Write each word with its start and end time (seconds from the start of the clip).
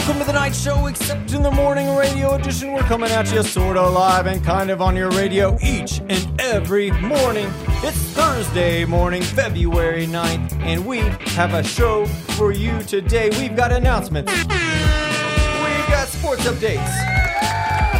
Welcome 0.00 0.20
to 0.20 0.24
the 0.24 0.32
Knight 0.32 0.56
show, 0.56 0.86
except 0.86 1.34
in 1.34 1.42
the 1.42 1.50
morning 1.50 1.94
radio 1.94 2.32
edition. 2.34 2.72
We're 2.72 2.80
coming 2.84 3.10
at 3.10 3.30
you 3.34 3.42
sort 3.42 3.76
of 3.76 3.92
live 3.92 4.26
and 4.26 4.42
kind 4.42 4.70
of 4.70 4.80
on 4.80 4.96
your 4.96 5.10
radio 5.10 5.58
each 5.62 6.00
and 6.08 6.40
every 6.40 6.90
morning. 6.90 7.52
It's 7.82 7.98
Thursday 7.98 8.86
morning, 8.86 9.20
February 9.20 10.06
9th, 10.06 10.54
and 10.62 10.86
we 10.86 11.00
have 11.36 11.52
a 11.52 11.62
show 11.62 12.06
for 12.06 12.50
you 12.50 12.82
today. 12.84 13.28
We've 13.38 13.54
got 13.54 13.72
announcements, 13.72 14.32
we've 14.32 14.48
got 14.48 16.08
sports 16.08 16.44
updates, 16.44 16.90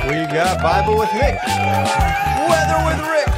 we've 0.09 0.33
got 0.33 0.63
Bible 0.63 0.97
with 0.99 1.13
Nick, 1.13 1.39
weather 2.49 2.83
with 2.87 2.99
Rick, 3.11 3.29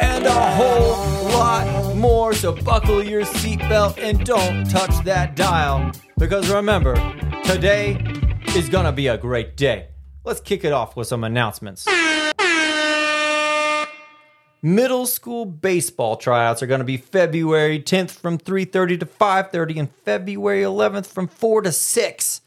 and 0.00 0.24
a 0.24 0.52
whole 0.54 1.32
lot 1.32 1.96
more. 1.96 2.32
So 2.32 2.52
buckle 2.52 3.02
your 3.02 3.22
seatbelt 3.22 3.98
and 3.98 4.24
don't 4.24 4.70
touch 4.70 5.02
that 5.04 5.34
dial. 5.34 5.90
Because 6.20 6.50
remember, 6.50 6.94
today 7.44 7.96
is 8.54 8.68
gonna 8.68 8.92
be 8.92 9.06
a 9.06 9.16
great 9.16 9.56
day. 9.56 9.88
Let's 10.22 10.38
kick 10.38 10.64
it 10.64 10.72
off 10.72 10.94
with 10.94 11.06
some 11.06 11.24
announcements. 11.24 11.88
Middle 14.62 15.06
school 15.06 15.46
baseball 15.46 16.18
tryouts 16.18 16.62
are 16.62 16.66
going 16.66 16.80
to 16.80 16.84
be 16.84 16.98
February 16.98 17.80
10th 17.80 18.10
from 18.10 18.36
3:30 18.36 19.00
to 19.00 19.06
5:30 19.06 19.78
and 19.78 19.90
February 20.04 20.62
11th 20.62 21.06
from 21.06 21.26
4 21.26 21.62
to 21.62 21.72
6. 21.72 22.40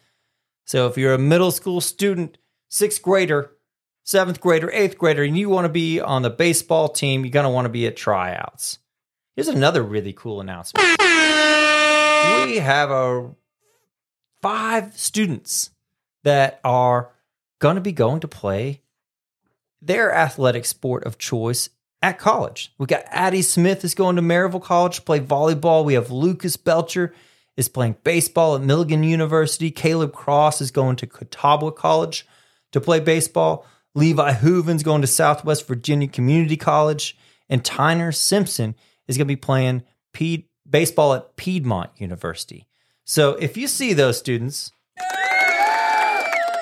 So 0.67 0.85
if 0.85 0.95
you're 0.95 1.15
a 1.15 1.17
middle 1.17 1.49
school 1.49 1.81
student, 1.81 2.37
6th 2.69 3.01
grader, 3.01 3.53
7th 4.05 4.39
grader, 4.39 4.69
8th 4.71 4.99
grader 4.99 5.23
and 5.23 5.35
you 5.35 5.49
want 5.49 5.65
to 5.65 5.69
be 5.69 5.99
on 5.99 6.21
the 6.21 6.29
baseball 6.29 6.89
team, 6.89 7.25
you're 7.25 7.31
going 7.31 7.45
to 7.45 7.49
want 7.49 7.65
to 7.65 7.69
be 7.69 7.87
at 7.87 7.97
tryouts. 7.97 8.77
Here's 9.35 9.47
another 9.47 9.81
really 9.81 10.13
cool 10.13 10.41
announcement. 10.41 10.85
We 12.45 12.57
have 12.57 12.91
a 12.91 13.31
five 14.43 14.95
students 14.97 15.71
that 16.23 16.59
are 16.63 17.11
going 17.59 17.75
to 17.75 17.81
be 17.81 17.93
going 17.93 18.19
to 18.19 18.27
play 18.27 18.81
their 19.81 20.13
athletic 20.13 20.65
sport 20.65 21.05
of 21.05 21.17
choice 21.17 21.69
at 22.01 22.19
college. 22.19 22.73
We 22.77 22.85
got 22.85 23.05
Addie 23.07 23.41
Smith 23.41 23.85
is 23.85 23.95
going 23.95 24.17
to 24.17 24.21
Maryville 24.21 24.61
College 24.61 24.97
to 24.97 25.01
play 25.01 25.21
volleyball. 25.21 25.85
We 25.85 25.93
have 25.93 26.11
Lucas 26.11 26.57
Belcher 26.57 27.13
is 27.55 27.69
playing 27.69 27.95
baseball 28.03 28.55
at 28.55 28.61
Milligan 28.61 29.03
University. 29.03 29.71
Caleb 29.71 30.11
Cross 30.11 30.59
is 30.59 30.71
going 30.71 30.97
to 30.97 31.07
Catawba 31.07 31.71
College 31.71 32.27
to 32.73 32.81
play 32.81 32.99
baseball. 32.99 33.65
Levi 33.95 34.33
Hooven's 34.33 34.83
going 34.83 35.01
to 35.01 35.07
Southwest 35.07 35.67
Virginia 35.67 36.07
Community 36.07 36.57
College. 36.57 37.17
And 37.47 37.63
Tyner 37.63 38.13
Simpson 38.13 38.75
is 39.07 39.17
going 39.17 39.27
to 39.27 39.31
be 39.31 39.37
playing 39.37 39.83
Pied- 40.13 40.45
baseball 40.69 41.13
at 41.13 41.37
Piedmont 41.37 41.91
University. 41.97 42.67
So 43.05 43.31
if 43.31 43.57
you 43.57 43.67
see 43.67 43.93
those 43.93 44.17
students, 44.17 44.71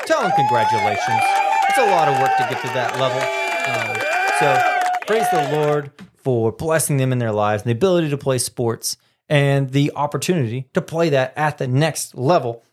tell 0.06 0.22
them 0.22 0.32
congratulations. 0.36 1.22
It's 1.70 1.78
a 1.78 1.86
lot 1.92 2.08
of 2.08 2.20
work 2.20 2.36
to 2.38 2.48
get 2.50 2.62
to 2.62 2.68
that 2.74 3.00
level. 3.00 3.22
Um, 3.72 3.96
so 4.40 4.58
praise 5.08 5.30
the 5.32 5.56
Lord 5.56 5.92
for 6.18 6.52
blessing 6.52 6.98
them 6.98 7.12
in 7.12 7.20
their 7.20 7.32
lives 7.32 7.64
and 7.64 7.70
the 7.70 7.78
ability 7.78 8.10
to 8.10 8.18
play 8.18 8.38
sports 8.40 8.98
and 9.30 9.70
the 9.72 9.92
opportunity 9.96 10.68
to 10.74 10.82
play 10.82 11.10
that 11.10 11.34
at 11.38 11.58
the 11.58 11.68
next 11.68 12.16
level. 12.16 12.64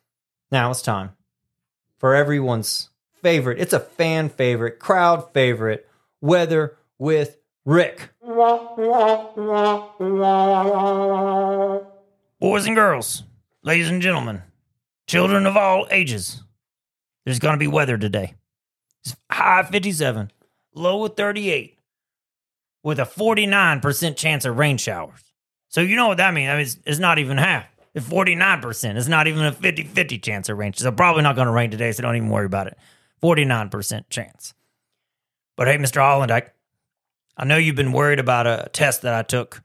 Now 0.50 0.70
it's 0.70 0.82
time 0.82 1.10
for 1.98 2.14
everyone's 2.14 2.90
favorite. 3.22 3.58
It's 3.60 3.72
a 3.72 3.80
fan 3.80 4.30
favorite, 4.30 4.78
crowd 4.78 5.32
favorite, 5.32 5.86
weather 6.20 6.76
with 6.98 7.36
Rick. 7.64 8.10
Boys 12.40 12.66
and 12.66 12.76
girls, 12.76 13.24
ladies 13.68 13.90
and 13.90 14.00
gentlemen, 14.00 14.42
children 15.06 15.44
of 15.44 15.54
all 15.54 15.86
ages, 15.90 16.42
there's 17.26 17.38
going 17.38 17.52
to 17.52 17.58
be 17.58 17.66
weather 17.66 17.98
today. 17.98 18.32
It's 19.04 19.14
high 19.30 19.62
57, 19.62 20.32
low 20.74 21.04
of 21.04 21.16
38, 21.16 21.78
with 22.82 22.98
a 22.98 23.02
49% 23.02 24.16
chance 24.16 24.46
of 24.46 24.56
rain 24.56 24.78
showers. 24.78 25.20
So 25.68 25.82
you 25.82 25.96
know 25.96 26.08
what 26.08 26.16
that 26.16 26.32
means? 26.32 26.48
I 26.48 26.52
mean, 26.54 26.62
it's, 26.62 26.78
it's 26.86 26.98
not 26.98 27.18
even 27.18 27.36
half. 27.36 27.66
It's 27.92 28.08
49%. 28.08 28.96
It's 28.96 29.06
not 29.06 29.26
even 29.26 29.44
a 29.44 29.52
50 29.52 29.82
50 29.82 30.18
chance 30.18 30.48
of 30.48 30.56
rain. 30.56 30.72
So 30.72 30.90
probably 30.90 31.22
not 31.22 31.36
going 31.36 31.46
to 31.46 31.52
rain 31.52 31.70
today, 31.70 31.92
so 31.92 32.02
don't 32.02 32.16
even 32.16 32.30
worry 32.30 32.46
about 32.46 32.68
it. 32.68 32.78
49% 33.22 34.04
chance. 34.08 34.54
But 35.58 35.66
hey, 35.66 35.76
Mr. 35.76 36.00
Hollandike, 36.00 36.52
I 37.36 37.44
know 37.44 37.58
you've 37.58 37.76
been 37.76 37.92
worried 37.92 38.18
about 38.18 38.46
a 38.46 38.70
test 38.72 39.02
that 39.02 39.12
I 39.12 39.22
took. 39.24 39.62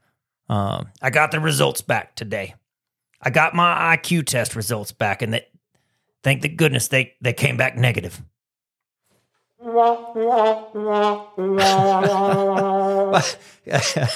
Um, 0.50 0.88
I 1.00 1.08
got 1.08 1.30
the 1.30 1.40
results 1.40 1.80
back 1.80 2.16
today. 2.16 2.54
I 3.24 3.30
got 3.30 3.54
my 3.54 3.96
IQ 3.96 4.26
test 4.26 4.54
results 4.54 4.92
back, 4.92 5.22
and 5.22 5.32
they, 5.32 5.46
thank 6.22 6.42
the 6.42 6.48
goodness 6.48 6.88
they, 6.88 7.14
they 7.22 7.32
came 7.32 7.56
back 7.56 7.76
negative. 7.76 8.22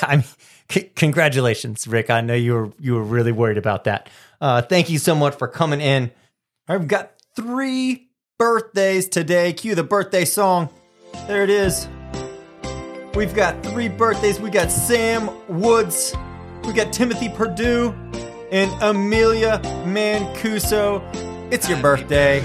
I 0.02 0.16
mean, 0.16 0.24
c- 0.70 0.90
congratulations, 0.94 1.88
Rick. 1.88 2.10
I 2.10 2.20
know 2.20 2.34
you 2.34 2.52
were 2.52 2.72
you 2.78 2.94
were 2.94 3.02
really 3.02 3.32
worried 3.32 3.56
about 3.56 3.84
that. 3.84 4.10
Uh, 4.42 4.60
thank 4.60 4.90
you 4.90 4.98
so 4.98 5.14
much 5.14 5.36
for 5.36 5.48
coming 5.48 5.80
in. 5.80 6.10
I've 6.68 6.86
got 6.86 7.12
three 7.34 8.10
birthdays 8.38 9.08
today. 9.08 9.54
Cue 9.54 9.74
the 9.74 9.84
birthday 9.84 10.26
song. 10.26 10.68
There 11.26 11.44
it 11.44 11.50
is. 11.50 11.88
We've 13.14 13.34
got 13.34 13.62
three 13.62 13.88
birthdays. 13.88 14.38
We 14.38 14.50
got 14.50 14.70
Sam 14.70 15.30
Woods. 15.48 16.14
We 16.64 16.74
got 16.74 16.92
Timothy 16.92 17.30
Purdue 17.30 17.94
and 18.50 18.70
Amelia 18.82 19.60
Mancuso. 19.84 21.02
It's 21.52 21.68
your 21.68 21.80
birthday. 21.80 22.40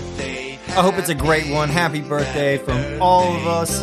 I 0.69 0.81
hope 0.81 0.97
it's 0.97 1.09
a 1.09 1.15
great 1.15 1.51
one. 1.51 1.69
Happy 1.69 2.01
birthday 2.01 2.57
from 2.57 3.01
all 3.01 3.35
of 3.35 3.47
us 3.47 3.81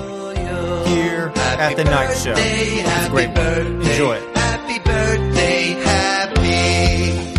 here 0.88 1.32
at 1.36 1.76
the 1.76 1.84
Knight 1.84 2.14
show. 2.16 2.34
It's 2.36 3.06
a 3.06 3.10
great 3.10 3.28
one. 3.28 3.82
Enjoy 3.82 4.14
it. 4.14 4.36
Happy 4.36 4.78
birthday, 4.80 5.62
happy. 5.84 7.36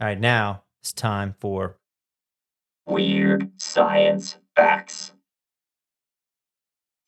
All 0.00 0.06
right, 0.06 0.18
now 0.18 0.62
it's 0.80 0.92
time 0.92 1.34
for 1.38 1.76
Weird 2.86 3.52
science 3.60 4.36
facts. 4.56 5.12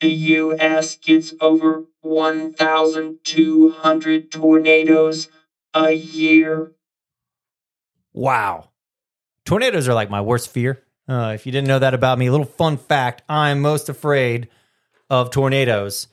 The 0.02 0.10
U.S. 0.10 0.96
gets 0.96 1.32
over 1.40 1.86
1,200 2.00 4.32
tornadoes 4.32 5.28
a 5.72 5.92
year. 5.92 6.72
Wow. 8.12 8.70
Tornadoes 9.44 9.88
are 9.88 9.94
like 9.94 10.10
my 10.10 10.20
worst 10.20 10.50
fear. 10.50 10.82
Uh, 11.08 11.30
if 11.36 11.46
you 11.46 11.52
didn't 11.52 11.68
know 11.68 11.78
that 11.78 11.94
about 11.94 12.18
me, 12.18 12.26
a 12.26 12.32
little 12.32 12.44
fun 12.44 12.78
fact 12.78 13.22
I'm 13.28 13.60
most 13.60 13.88
afraid 13.88 14.48
of 15.08 15.30
tornadoes. 15.30 16.08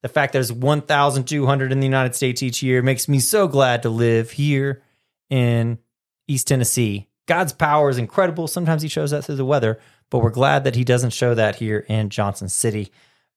The 0.00 0.08
fact 0.08 0.32
there's 0.32 0.50
1,200 0.50 1.72
in 1.72 1.80
the 1.80 1.86
United 1.86 2.14
States 2.14 2.42
each 2.42 2.62
year 2.62 2.80
makes 2.80 3.06
me 3.06 3.20
so 3.20 3.48
glad 3.48 3.82
to 3.82 3.90
live 3.90 4.30
here 4.30 4.82
in 5.28 5.78
East 6.26 6.48
Tennessee. 6.48 7.10
God's 7.26 7.52
power 7.52 7.90
is 7.90 7.98
incredible. 7.98 8.48
Sometimes 8.48 8.80
He 8.80 8.88
shows 8.88 9.10
that 9.10 9.26
through 9.26 9.36
the 9.36 9.44
weather, 9.44 9.78
but 10.08 10.20
we're 10.20 10.30
glad 10.30 10.64
that 10.64 10.74
He 10.74 10.84
doesn't 10.84 11.10
show 11.10 11.34
that 11.34 11.56
here 11.56 11.84
in 11.86 12.08
Johnson 12.08 12.48
City 12.48 12.90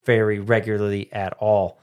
very 0.06 0.40
regularly 0.40 1.12
at 1.12 1.34
all. 1.34 1.80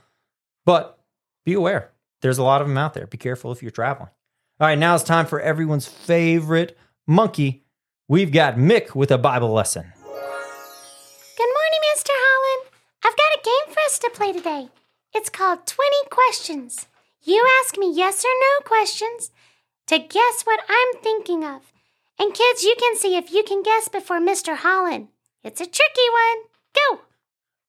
But 0.64 0.98
be 1.44 1.54
aware, 1.54 1.92
there's 2.22 2.38
a 2.38 2.42
lot 2.42 2.60
of 2.60 2.68
them 2.68 2.78
out 2.78 2.94
there. 2.94 3.06
Be 3.06 3.18
careful 3.18 3.52
if 3.52 3.62
you're 3.62 3.70
traveling. 3.70 4.10
All 4.58 4.66
right, 4.66 4.78
now 4.78 4.94
it's 4.94 5.04
time 5.04 5.26
for 5.26 5.40
everyone's 5.40 5.86
favorite 5.86 6.76
monkey. 7.06 7.64
We've 8.08 8.32
got 8.32 8.56
Mick 8.56 8.94
with 8.94 9.10
a 9.10 9.18
Bible 9.18 9.52
lesson. 9.52 9.92
Good 10.02 11.52
morning, 11.52 11.82
Mr. 11.94 12.10
Holland. 12.10 12.70
I've 13.04 13.16
got 13.16 13.38
a 13.38 13.44
game 13.44 13.74
for 13.74 13.80
us 13.80 13.98
to 13.98 14.10
play 14.14 14.32
today. 14.32 14.68
It's 15.14 15.28
called 15.28 15.66
20 15.66 15.90
Questions. 16.10 16.86
You 17.22 17.46
ask 17.60 17.76
me 17.76 17.92
yes 17.92 18.24
or 18.24 18.28
no 18.28 18.64
questions 18.64 19.30
to 19.88 19.98
guess 19.98 20.42
what 20.44 20.60
I'm 20.68 21.02
thinking 21.02 21.44
of. 21.44 21.72
And 22.18 22.32
kids, 22.32 22.64
you 22.64 22.74
can 22.78 22.96
see 22.96 23.16
if 23.16 23.32
you 23.32 23.42
can 23.42 23.62
guess 23.62 23.88
before 23.88 24.20
Mr. 24.20 24.56
Holland. 24.56 25.08
It's 25.42 25.60
a 25.60 25.66
tricky 25.66 26.08
one. 26.12 26.44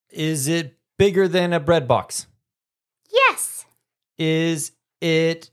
Is 0.09 0.47
it 0.47 0.77
bigger 0.97 1.27
than 1.27 1.53
a 1.53 1.59
bread 1.59 1.87
box? 1.87 2.27
Yes. 3.11 3.65
Is 4.17 4.71
it 5.01 5.51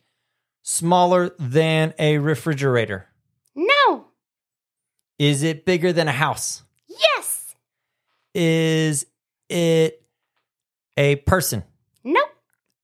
smaller 0.63 1.35
than 1.39 1.95
a 1.99 2.19
refrigerator? 2.19 3.07
No. 3.55 4.07
Is 5.19 5.43
it 5.43 5.65
bigger 5.65 5.93
than 5.93 6.09
a 6.09 6.13
house? 6.13 6.63
Yes. 6.89 7.55
Is 8.35 9.07
it 9.49 10.03
a 10.97 11.17
person? 11.17 11.65
Nope. 12.03 12.31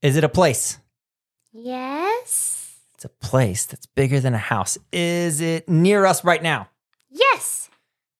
Is 0.02 0.16
it 0.16 0.24
a 0.24 0.28
place? 0.28 0.78
Yes. 1.52 2.76
It's 2.94 3.04
a 3.04 3.08
place 3.08 3.64
that's 3.64 3.86
bigger 3.86 4.20
than 4.20 4.34
a 4.34 4.38
house. 4.38 4.76
Is 4.92 5.40
it 5.40 5.68
near 5.68 6.04
us 6.04 6.22
right 6.24 6.42
now? 6.42 6.68
Yes. 7.08 7.70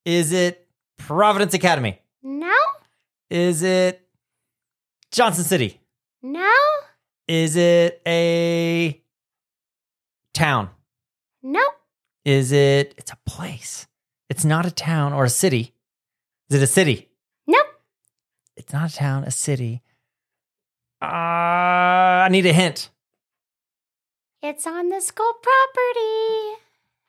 Is 0.05 0.33
it 0.33 0.67
Providence 0.97 1.55
Academy? 1.55 2.01
No. 2.23 2.55
Is 3.31 3.63
it 3.63 4.07
Johnson 5.13 5.45
City? 5.45 5.81
No. 6.23 6.53
Is 7.29 7.57
it 7.57 8.03
a 8.07 9.01
town? 10.35 10.71
Nope. 11.43 11.73
Is 12.25 12.51
it? 12.51 12.95
It's 12.99 13.13
a 13.13 13.19
place. 13.27 13.87
It's 14.29 14.45
not 14.45 14.67
a 14.67 14.71
town 14.71 15.13
or 15.13 15.25
a 15.25 15.29
city. 15.31 15.73
Is 16.49 16.57
it 16.57 16.63
a 16.63 16.67
city? 16.67 17.09
Nope. 17.47 17.67
It's 18.57 18.73
not 18.73 18.91
a 18.91 18.95
town, 18.95 19.25
a 19.25 19.31
city. 19.31 19.83
Uh, 21.01 21.07
I 21.07 22.29
need 22.31 22.47
a 22.47 22.53
hint. 22.53 22.91
It's 24.43 24.67
on 24.67 24.89
the 24.89 25.01
school 25.01 25.33
property. 25.43 26.63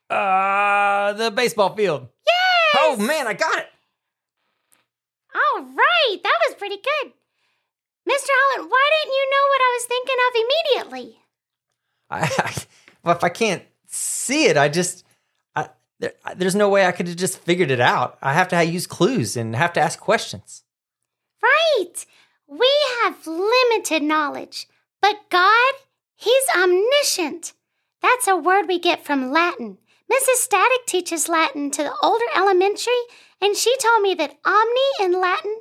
Uh, 0.09 1.13
the 1.13 1.31
baseball 1.31 1.75
field. 1.75 2.07
Yes. 2.27 2.77
Oh 2.77 2.97
man, 2.97 3.25
I 3.27 3.33
got 3.33 3.57
it. 3.57 3.67
All 5.35 5.63
right. 5.63 6.17
That 6.23 6.39
was 6.47 6.55
pretty 6.57 6.77
good. 6.77 7.13
Mr. 8.07 8.29
Holland, 8.29 8.69
why 8.69 8.89
didn't 9.03 9.13
you 9.13 9.29
know 9.31 9.45
what 9.49 9.61
I 9.61 9.71
was 9.75 9.85
thinking 9.85 10.15
of 10.27 10.35
immediately? 10.91 11.17
I, 12.09 12.45
I 12.45 12.63
well, 13.03 13.15
if 13.15 13.23
I 13.23 13.29
can't 13.29 13.63
see 13.87 14.45
it, 14.45 14.57
I 14.57 14.69
just 14.69 15.05
I, 15.55 15.69
there, 15.99 16.13
there's 16.35 16.55
no 16.55 16.69
way 16.69 16.85
I 16.85 16.91
could 16.91 17.07
have 17.07 17.17
just 17.17 17.39
figured 17.39 17.71
it 17.71 17.79
out. 17.79 18.17
I 18.21 18.33
have 18.33 18.47
to 18.49 18.63
use 18.63 18.87
clues 18.87 19.37
and 19.37 19.55
have 19.55 19.73
to 19.73 19.81
ask 19.81 19.99
questions. 19.99 20.63
Right. 21.41 22.05
We 22.47 22.69
have 23.03 23.25
limited 23.25 24.03
knowledge, 24.03 24.67
but 25.01 25.15
God, 25.29 25.73
He's 26.21 26.43
omniscient. 26.55 27.53
That's 28.01 28.27
a 28.27 28.35
word 28.35 28.67
we 28.67 28.77
get 28.77 29.03
from 29.03 29.31
Latin. 29.31 29.79
Mrs. 30.11 30.41
Static 30.41 30.85
teaches 30.87 31.29
Latin 31.29 31.71
to 31.71 31.83
the 31.83 31.95
older 32.03 32.25
elementary, 32.35 32.91
and 33.39 33.55
she 33.55 33.73
told 33.77 34.01
me 34.01 34.13
that 34.15 34.37
omni 34.43 35.05
in 35.05 35.21
Latin 35.21 35.55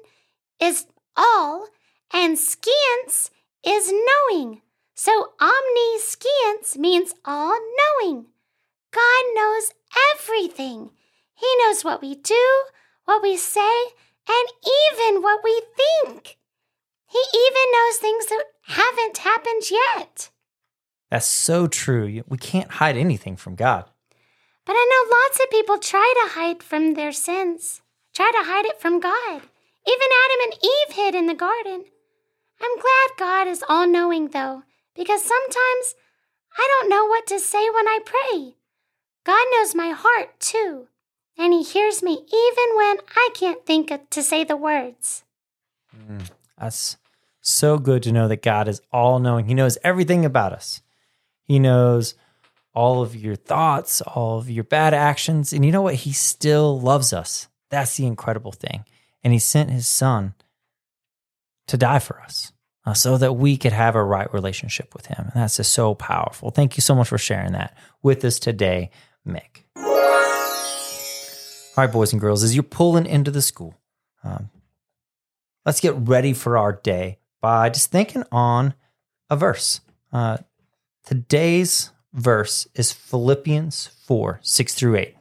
is 0.61 0.87
all, 1.17 1.69
and 2.12 2.37
science 2.37 3.31
is 3.64 3.93
knowing. 3.93 4.62
So 4.94 5.35
omniscience 5.41 6.76
means 6.76 7.14
all 7.25 7.56
knowing. 8.02 8.26
God 8.91 9.25
knows 9.35 9.73
everything. 10.17 10.91
He 11.35 11.46
knows 11.61 11.85
what 11.85 12.03
we 12.03 12.17
do, 12.17 12.64
what 13.05 13.23
we 13.23 13.37
say, 13.37 13.85
and 14.29 14.49
even 15.06 15.23
what 15.23 15.44
we 15.44 15.62
think. 15.76 16.38
He 17.06 17.23
even 17.35 17.73
knows 17.73 17.96
things 17.99 18.26
that 18.26 18.44
haven't 18.62 19.19
happened 19.19 19.70
yet. 19.70 20.31
That's 21.08 21.26
so 21.26 21.67
true. 21.67 22.23
We 22.26 22.38
can't 22.38 22.70
hide 22.73 22.96
anything 22.96 23.37
from 23.37 23.55
God. 23.55 23.90
But 24.70 24.76
I 24.76 24.87
know 24.88 25.17
lots 25.17 25.40
of 25.43 25.50
people 25.50 25.78
try 25.78 26.14
to 26.22 26.34
hide 26.34 26.62
from 26.62 26.94
their 26.94 27.11
sins, 27.11 27.82
try 28.14 28.31
to 28.31 28.49
hide 28.49 28.67
it 28.67 28.81
from 28.81 29.00
God. 29.00 29.43
Even 29.88 30.08
Adam 30.22 30.44
and 30.44 30.52
Eve 30.62 30.94
hid 30.94 31.14
in 31.17 31.26
the 31.26 31.34
garden. 31.34 31.87
I'm 32.62 32.76
glad 32.76 33.19
God 33.19 33.49
is 33.49 33.64
all 33.69 33.88
knowing, 33.88 34.28
though, 34.28 34.62
because 34.94 35.22
sometimes 35.22 35.96
I 36.56 36.69
don't 36.69 36.88
know 36.88 37.05
what 37.05 37.26
to 37.26 37.40
say 37.40 37.69
when 37.69 37.88
I 37.88 37.99
pray. 38.05 38.55
God 39.25 39.44
knows 39.50 39.75
my 39.75 39.90
heart, 39.90 40.38
too, 40.38 40.87
and 41.37 41.52
He 41.52 41.64
hears 41.64 42.00
me 42.00 42.12
even 42.12 42.76
when 42.76 42.99
I 43.17 43.31
can't 43.34 43.67
think 43.67 43.90
to 44.08 44.22
say 44.22 44.44
the 44.44 44.56
words. 44.56 45.25
Mm, 45.93 46.31
that's 46.56 46.96
so 47.40 47.76
good 47.76 48.05
to 48.05 48.12
know 48.12 48.28
that 48.28 48.44
God 48.44 48.69
is 48.69 48.82
all 48.93 49.19
knowing. 49.19 49.46
He 49.46 49.55
knows 49.55 49.78
everything 49.82 50.25
about 50.25 50.52
us. 50.52 50.81
He 51.43 51.58
knows 51.58 52.14
all 52.72 53.02
of 53.02 53.17
your 53.17 53.37
thoughts, 53.37 54.00
all 54.00 54.38
of 54.38 54.49
your 54.49 54.64
bad 54.64 54.94
actions. 54.94 55.52
And 55.52 55.64
you 55.64 55.72
know 55.72 55.82
what? 55.82 55.94
He 55.94 56.12
still 56.12 56.81
loves 56.81 57.12
us. 57.12 57.49
That's 57.70 57.96
the 57.96 58.06
incredible 58.06 58.52
thing. 58.52 58.84
And 59.22 59.32
He 59.32 59.38
sent 59.38 59.70
His 59.70 59.87
Son 59.87 60.34
to 61.67 61.76
die 61.76 61.99
for 61.99 62.20
us 62.20 62.52
uh, 62.87 62.94
so 62.94 63.19
that 63.19 63.34
we 63.34 63.56
could 63.56 63.72
have 63.72 63.94
a 63.94 64.05
right 64.05 64.32
relationship 64.32 64.94
with 64.94 65.06
Him. 65.06 65.31
And 65.32 65.43
that's 65.43 65.56
just 65.56 65.72
so 65.72 65.94
powerful. 65.94 66.50
Thank 66.50 66.76
you 66.76 66.81
so 66.81 66.94
much 66.94 67.08
for 67.08 67.19
sharing 67.19 67.52
that 67.52 67.76
with 68.02 68.25
us 68.25 68.38
today, 68.38 68.90
Mick. 69.26 69.64
All 71.76 71.87
right, 71.87 71.93
boys 71.93 72.12
and 72.12 72.20
girls, 72.20 72.43
as 72.43 72.55
you're 72.55 72.62
pulling 72.62 73.06
into 73.06 73.31
the 73.31 73.43
school, 73.43 73.75
um, 74.25 74.50
let's 75.64 75.81
get 75.81 75.94
ready 75.96 76.32
for 76.32 76.58
our 76.58 76.72
day 76.72 77.19
by 77.40 77.70
just 77.70 77.90
thinking 77.90 78.25
on 78.32 78.75
a 79.31 79.37
verse. 79.37 79.81
Uh, 80.12 80.38
today's 81.06 81.90
verse 82.12 82.67
is 82.75 82.93
Philippians 82.93 83.87
4 84.07 84.41
6 84.43 84.75
through 84.75 84.97
8. 84.97 85.17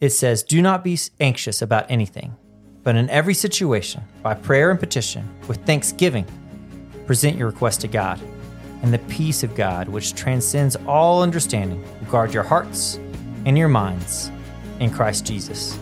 It 0.00 0.10
says, 0.10 0.42
Do 0.42 0.62
not 0.62 0.84
be 0.84 0.98
anxious 1.18 1.60
about 1.60 1.90
anything, 1.90 2.36
but 2.82 2.96
in 2.96 3.10
every 3.10 3.34
situation, 3.34 4.02
by 4.22 4.34
prayer 4.34 4.70
and 4.70 4.80
petition, 4.80 5.28
with 5.46 5.64
thanksgiving, 5.66 6.26
present 7.06 7.36
your 7.36 7.48
request 7.48 7.82
to 7.82 7.88
God. 7.88 8.20
And 8.82 8.94
the 8.94 8.98
peace 8.98 9.42
of 9.42 9.54
God, 9.54 9.88
which 9.88 10.14
transcends 10.14 10.74
all 10.86 11.22
understanding, 11.22 11.82
will 12.00 12.10
guard 12.10 12.32
your 12.32 12.42
hearts 12.42 12.98
and 13.44 13.58
your 13.58 13.68
minds 13.68 14.30
in 14.78 14.90
Christ 14.90 15.26
Jesus. 15.26 15.78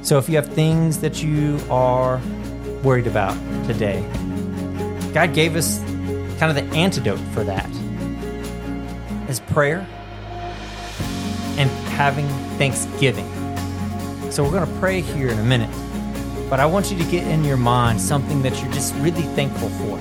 So 0.00 0.16
if 0.16 0.28
you 0.28 0.36
have 0.36 0.48
things 0.48 0.98
that 1.00 1.22
you 1.22 1.60
are 1.70 2.18
worried 2.82 3.06
about 3.06 3.34
today, 3.66 4.00
God 5.12 5.34
gave 5.34 5.54
us 5.54 5.78
kind 6.42 6.58
of 6.58 6.70
the 6.70 6.76
antidote 6.76 7.20
for 7.32 7.44
that 7.44 7.70
is 9.30 9.38
prayer 9.38 9.86
and 11.56 11.70
having 11.94 12.26
thanksgiving. 12.58 13.28
So 14.32 14.42
we're 14.42 14.50
going 14.50 14.66
to 14.66 14.80
pray 14.80 15.02
here 15.02 15.28
in 15.28 15.38
a 15.38 15.44
minute, 15.44 15.70
but 16.50 16.58
I 16.58 16.66
want 16.66 16.90
you 16.90 16.98
to 16.98 17.04
get 17.12 17.24
in 17.28 17.44
your 17.44 17.56
mind 17.56 18.00
something 18.00 18.42
that 18.42 18.60
you're 18.60 18.72
just 18.72 18.92
really 18.96 19.22
thankful 19.22 19.68
for. 19.68 20.00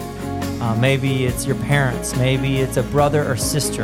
Uh, 0.63 0.75
maybe 0.77 1.27
it's 1.27 1.45
your 1.45 1.57
parents, 1.57 2.15
maybe 2.15 2.57
it's 2.57 2.77
a 2.77 2.83
brother 2.83 3.23
or 3.31 3.37
sister, 3.37 3.83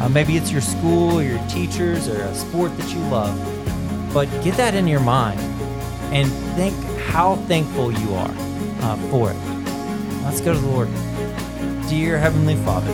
uh, 0.00 0.08
maybe 0.08 0.36
it's 0.36 0.50
your 0.50 0.62
school 0.62 1.20
or 1.20 1.22
your 1.22 1.46
teachers 1.46 2.08
or 2.08 2.22
a 2.22 2.34
sport 2.34 2.76
that 2.76 2.92
you 2.92 2.98
love. 3.02 3.38
But 4.12 4.26
get 4.42 4.56
that 4.56 4.74
in 4.74 4.88
your 4.88 4.98
mind 4.98 5.38
and 6.12 6.28
think 6.56 6.74
how 7.02 7.36
thankful 7.46 7.92
you 7.92 8.14
are 8.14 8.34
uh, 8.80 8.96
for 9.12 9.30
it. 9.30 9.36
Let's 10.24 10.40
go 10.40 10.54
to 10.54 10.58
the 10.58 10.66
Lord. 10.66 10.88
Dear 11.94 12.18
Heavenly 12.18 12.56
Father, 12.56 12.92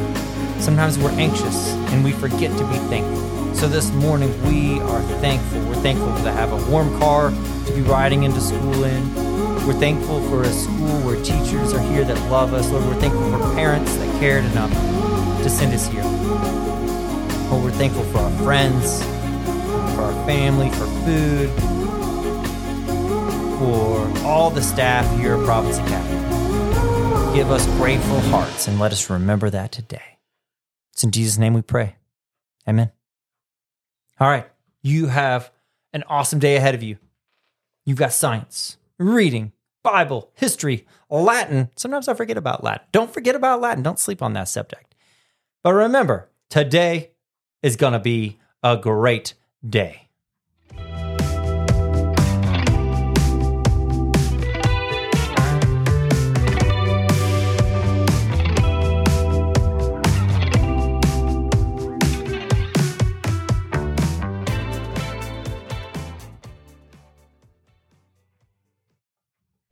sometimes 0.60 0.98
we're 0.98 1.10
anxious 1.12 1.70
and 1.90 2.04
we 2.04 2.12
forget 2.12 2.50
to 2.58 2.68
be 2.68 2.76
thankful. 2.90 3.54
So 3.54 3.66
this 3.66 3.90
morning 3.92 4.30
we 4.46 4.78
are 4.78 5.00
thankful. 5.22 5.58
We're 5.60 5.76
thankful 5.76 6.14
to 6.22 6.30
have 6.30 6.52
a 6.52 6.70
warm 6.70 6.90
car 6.98 7.30
to 7.30 7.72
be 7.74 7.80
riding 7.80 8.24
into 8.24 8.42
school 8.42 8.84
in. 8.84 9.14
We're 9.66 9.72
thankful 9.72 10.20
for 10.28 10.42
a 10.42 10.52
school 10.52 11.00
where 11.00 11.16
teachers 11.24 11.72
are 11.72 11.80
here 11.80 12.04
that 12.04 12.30
love 12.30 12.52
us. 12.52 12.68
Lord, 12.68 12.84
we're 12.84 13.00
thankful 13.00 13.22
for 13.30 13.54
parents 13.54 13.96
that 13.96 14.20
cared 14.20 14.44
enough 14.44 14.70
to 14.70 15.48
send 15.48 15.72
us 15.72 15.86
here. 15.86 16.04
Lord, 17.48 17.64
we're 17.64 17.78
thankful 17.78 18.04
for 18.04 18.18
our 18.18 18.30
friends, 18.44 19.02
for 19.94 20.02
our 20.02 20.26
family, 20.26 20.68
for 20.68 20.86
food, 21.06 21.48
for 23.58 24.26
all 24.26 24.50
the 24.50 24.62
staff 24.62 25.10
here 25.18 25.36
at 25.36 25.44
Providence 25.46 25.78
Academy. 25.78 26.29
Give 27.32 27.52
us 27.52 27.64
grateful 27.78 28.18
hearts 28.22 28.66
and 28.66 28.80
let 28.80 28.90
us 28.90 29.08
remember 29.08 29.50
that 29.50 29.70
today. 29.70 30.18
It's 30.92 31.04
in 31.04 31.12
Jesus' 31.12 31.38
name 31.38 31.54
we 31.54 31.62
pray. 31.62 31.94
Amen. 32.68 32.90
All 34.18 34.28
right. 34.28 34.48
You 34.82 35.06
have 35.06 35.52
an 35.92 36.02
awesome 36.08 36.40
day 36.40 36.56
ahead 36.56 36.74
of 36.74 36.82
you. 36.82 36.98
You've 37.86 37.98
got 37.98 38.12
science, 38.12 38.78
reading, 38.98 39.52
Bible, 39.84 40.32
history, 40.34 40.88
Latin. 41.08 41.70
Sometimes 41.76 42.08
I 42.08 42.14
forget 42.14 42.36
about 42.36 42.64
Latin. 42.64 42.88
Don't 42.90 43.14
forget 43.14 43.36
about 43.36 43.60
Latin. 43.60 43.84
Don't 43.84 44.00
sleep 44.00 44.22
on 44.22 44.32
that 44.32 44.48
subject. 44.48 44.96
But 45.62 45.74
remember, 45.74 46.28
today 46.48 47.12
is 47.62 47.76
going 47.76 47.92
to 47.92 48.00
be 48.00 48.40
a 48.64 48.76
great 48.76 49.34
day. 49.66 50.09